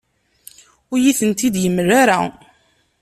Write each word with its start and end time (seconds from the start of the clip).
Ur 0.91 0.97
iyi-tent-id-yemla 0.99 1.93
ara. 2.01 2.19